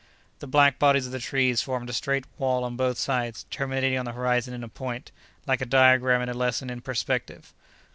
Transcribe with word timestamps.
The 0.39 0.47
black 0.47 0.79
bodies 0.79 1.05
of 1.05 1.11
the 1.11 1.19
trees 1.19 1.61
formed 1.61 1.87
a 1.87 1.93
straight 1.93 2.25
wall 2.39 2.63
on 2.63 2.75
both 2.75 2.97
sides, 2.97 3.45
terminating 3.51 3.99
on 3.99 4.05
the 4.05 4.13
horizon 4.13 4.51
in 4.51 4.63
a 4.63 4.67
point, 4.67 5.11
like 5.45 5.61
a 5.61 5.63
diagram 5.67 6.23
in 6.23 6.29
a 6.29 6.33
lesson 6.33 6.71
in 6.71 6.81
perspective. 6.81 7.53